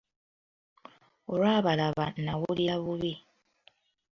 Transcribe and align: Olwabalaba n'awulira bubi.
Olwabalaba 1.31 2.05
n'awulira 2.23 2.75
bubi. 2.83 3.13